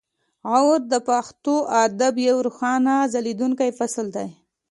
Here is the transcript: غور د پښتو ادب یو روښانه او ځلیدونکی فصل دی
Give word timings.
غور 0.51 0.81
د 0.91 0.93
پښتو 1.09 1.55
ادب 1.85 2.13
یو 2.27 2.37
روښانه 2.45 2.93
او 3.03 3.09
ځلیدونکی 3.13 3.69
فصل 3.79 4.05
دی 4.15 4.27